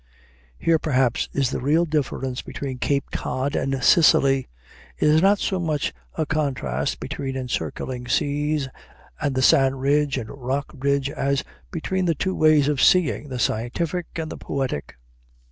[0.57, 4.47] Here, perhaps, is the real difference between Cape Cod and Sicily.
[4.97, 8.67] It is not so much a contrast between encircling seas
[9.21, 13.37] and the sand ridge and rock ridge as between the two ways of seeing, the
[13.37, 14.95] scientific and the poetic.